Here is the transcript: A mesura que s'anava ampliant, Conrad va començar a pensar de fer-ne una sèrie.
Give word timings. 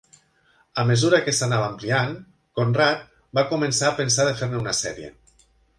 A 0.83 0.85
mesura 0.91 1.19
que 1.25 1.33
s'anava 1.39 1.67
ampliant, 1.73 2.17
Conrad 2.61 3.07
va 3.41 3.47
començar 3.55 3.91
a 3.93 3.97
pensar 4.03 4.31
de 4.31 4.37
fer-ne 4.43 4.63
una 4.67 4.79
sèrie. 4.85 5.17